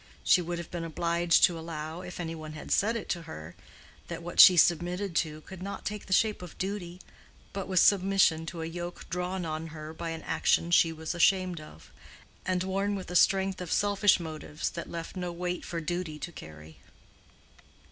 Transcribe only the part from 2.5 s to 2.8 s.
had